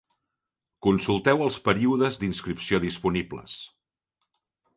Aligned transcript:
Consulteu 0.87 1.43
els 1.47 1.59
períodes 1.67 2.17
d'inscripció 2.25 2.81
disponibles. 2.87 3.61